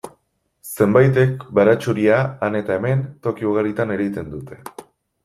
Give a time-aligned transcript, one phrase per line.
[0.85, 2.17] Zenbaitek baratxuria
[2.47, 4.59] han eta hemen, toki ugaritan ereiten dute.